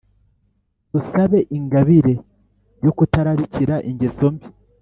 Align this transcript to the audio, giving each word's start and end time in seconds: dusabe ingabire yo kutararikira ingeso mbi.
dusabe 0.91 1.39
ingabire 1.57 2.13
yo 2.85 2.91
kutararikira 2.97 3.75
ingeso 3.89 4.25
mbi. 4.33 4.47